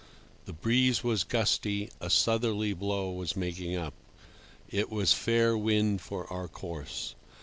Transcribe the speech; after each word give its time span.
The 0.45 0.53
breeze 0.53 1.03
was 1.03 1.23
gusty; 1.23 1.91
a 1.99 2.09
southerly 2.09 2.73
blow 2.73 3.11
was 3.11 3.35
making 3.35 3.75
up. 3.75 3.93
It 4.67 4.89
was 4.89 5.13
fair 5.13 5.55
wind 5.55 6.01
for 6.01 6.25
our 6.33 6.47
course. 6.47 7.13